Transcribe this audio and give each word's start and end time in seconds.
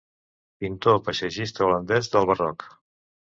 Pintor 0.63 0.97
paisatgista 1.09 1.67
holandès 1.67 2.11
del 2.17 2.27
barroc. 2.33 2.67